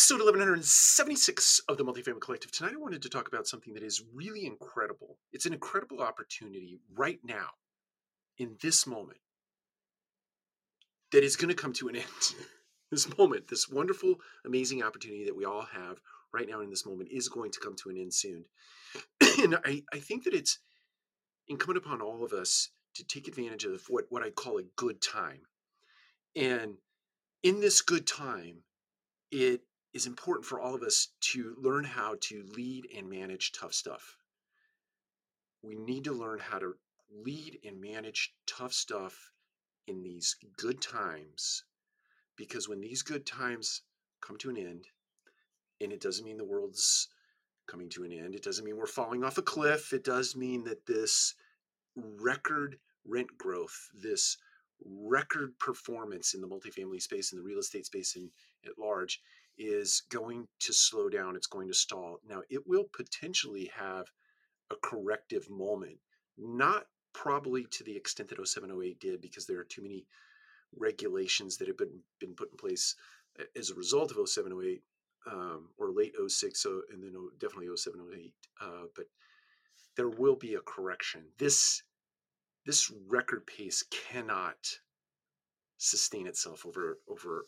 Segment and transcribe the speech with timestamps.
[0.00, 2.50] episode 1176 of the Multifamily Collective.
[2.50, 5.18] Tonight, I wanted to talk about something that is really incredible.
[5.30, 7.48] It's an incredible opportunity right now,
[8.38, 9.18] in this moment,
[11.12, 12.04] that is going to come to an end.
[12.90, 14.14] this moment, this wonderful,
[14.46, 16.00] amazing opportunity that we all have
[16.32, 18.46] right now in this moment is going to come to an end soon.
[19.42, 20.60] and I, I think that it's
[21.46, 25.02] incumbent upon all of us to take advantage of what, what I call a good
[25.02, 25.42] time.
[26.34, 26.76] And
[27.42, 28.62] in this good time,
[29.30, 29.60] it
[29.92, 34.16] is important for all of us to learn how to lead and manage tough stuff.
[35.62, 36.74] We need to learn how to
[37.24, 39.32] lead and manage tough stuff
[39.86, 41.64] in these good times
[42.36, 43.82] because when these good times
[44.22, 44.86] come to an end,
[45.80, 47.08] and it doesn't mean the world's
[47.66, 50.64] coming to an end, it doesn't mean we're falling off a cliff, it does mean
[50.64, 51.34] that this
[51.96, 54.38] record rent growth, this
[54.84, 58.30] record performance in the multifamily space and the real estate space in,
[58.64, 59.20] at large
[59.60, 62.18] is going to slow down, it's going to stall.
[62.26, 64.06] Now, it will potentially have
[64.70, 65.98] a corrective moment,
[66.38, 70.06] not probably to the extent that 0708 did, because there are too many
[70.76, 72.94] regulations that have been, been put in place
[73.54, 74.82] as a result of 0708
[75.30, 78.32] um, or late 06, so, and then definitely 0708.
[78.60, 79.04] Uh, but
[79.96, 81.22] there will be a correction.
[81.38, 81.82] This
[82.66, 84.56] this record pace cannot
[85.78, 87.46] sustain itself over over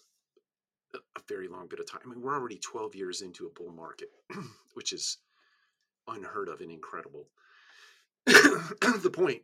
[0.95, 2.01] a very long bit of time.
[2.05, 4.11] I mean, we're already 12 years into a bull market,
[4.75, 5.19] which is
[6.09, 7.29] unheard of and incredible.
[8.27, 9.43] the point,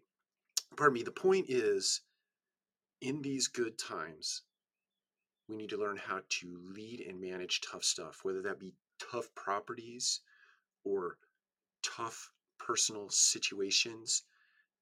[0.76, 2.02] pardon me, the point is
[3.00, 4.42] in these good times,
[5.48, 9.34] we need to learn how to lead and manage tough stuff, whether that be tough
[9.34, 10.20] properties
[10.84, 11.16] or
[11.82, 14.24] tough personal situations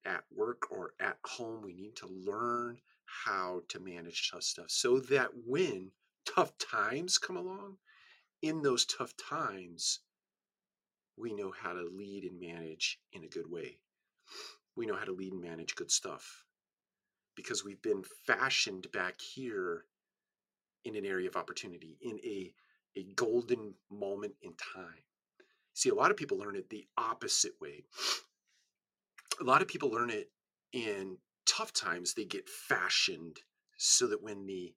[0.05, 1.61] at work or at home.
[1.61, 5.91] We need to learn how to manage tough stuff so that when
[6.35, 7.77] tough times come along,
[8.41, 9.99] in those tough times,
[11.17, 13.79] we know how to lead and manage in a good way.
[14.75, 16.43] We know how to lead and manage good stuff
[17.35, 19.85] because we've been fashioned back here
[20.85, 22.53] in an area of opportunity, in a,
[22.95, 25.03] a golden moment in time.
[25.73, 27.83] See, a lot of people learn it the opposite way.
[29.39, 30.31] A lot of people learn it
[30.73, 33.39] in tough times, they get fashioned
[33.77, 34.73] so that when the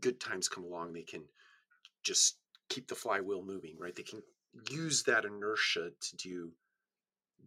[0.00, 1.22] good times come along, they can
[2.02, 2.36] just
[2.68, 3.94] keep the flywheel moving, right?
[3.94, 4.22] They can
[4.70, 6.52] use that inertia to do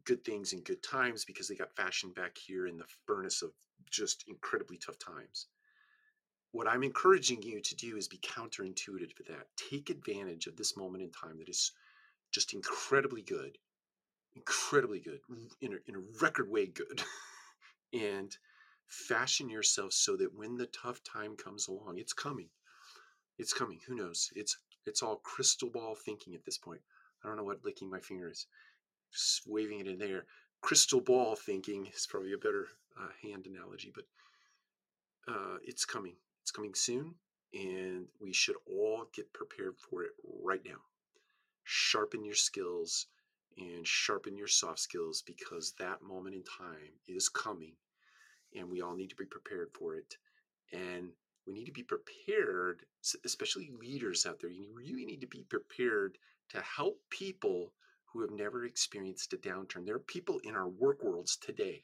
[0.06, 3.52] good things in good times because they got fashioned back here in the furnace of
[3.90, 5.48] just incredibly tough times.
[6.52, 9.48] What I'm encouraging you to do is be counterintuitive to that.
[9.70, 11.72] Take advantage of this moment in time that is
[12.32, 13.58] just incredibly good,
[14.36, 15.20] incredibly good,
[15.62, 17.04] in a, in a record way good.
[17.94, 18.36] and
[18.88, 22.50] fashion yourself so that when the tough time comes along, it's coming.
[23.38, 23.80] It's coming.
[23.88, 24.32] Who knows?
[24.36, 26.82] It's it's all crystal ball thinking at this point.
[27.24, 28.46] I don't know what licking my fingers,
[29.12, 30.26] just waving it in there.
[30.62, 32.68] Crystal ball thinking is probably a better
[33.00, 34.06] uh, hand analogy, but
[35.28, 36.16] uh, it's coming.
[36.44, 37.16] It's coming soon,
[37.54, 40.12] and we should all get prepared for it
[40.44, 40.82] right now.
[41.64, 43.08] Sharpen your skills
[43.58, 47.74] and sharpen your soft skills because that moment in time is coming
[48.58, 50.18] and we all need to be prepared for it.
[50.72, 51.10] And
[51.46, 52.86] we need to be prepared,
[53.24, 54.50] especially leaders out there.
[54.50, 56.18] You really need to be prepared
[56.50, 57.74] to help people
[58.06, 59.86] who have never experienced a downturn.
[59.86, 61.84] There are people in our work worlds today,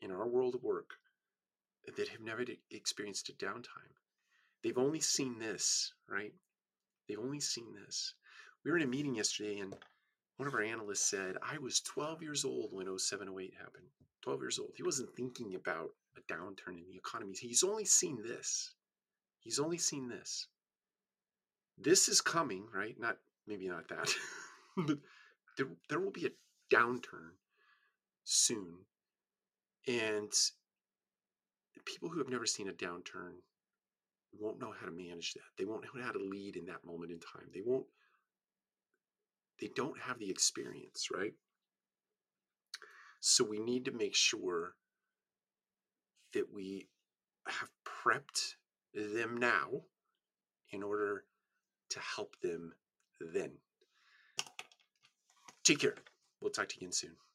[0.00, 0.90] in our world of work,
[1.96, 3.92] that have never experienced a downtime.
[4.62, 6.32] They've only seen this, right?
[7.08, 8.14] They've only seen this.
[8.64, 9.74] We were in a meeting yesterday, and
[10.36, 13.86] one of our analysts said, I was 12 years old when 0708 happened.
[14.22, 14.72] 12 years old.
[14.76, 17.34] He wasn't thinking about a downturn in the economy.
[17.38, 18.74] He's only seen this.
[19.40, 20.48] He's only seen this.
[21.78, 22.98] This is coming, right?
[22.98, 24.12] Not maybe not that,
[24.76, 24.98] but
[25.56, 27.36] there, there will be a downturn
[28.24, 28.78] soon.
[29.86, 30.32] And
[31.84, 33.34] people who have never seen a downturn
[34.38, 35.42] won't know how to manage that.
[35.56, 37.48] They won't know how to lead in that moment in time.
[37.54, 37.86] They won't,
[39.60, 41.34] they don't have the experience, right?
[43.20, 44.74] So we need to make sure
[46.34, 46.88] that we
[47.48, 48.54] have prepped
[48.94, 49.82] them now
[50.70, 51.24] in order
[51.90, 52.72] to help them
[53.20, 53.52] then.
[55.64, 55.96] Take care.
[56.40, 57.16] We'll talk to you again soon.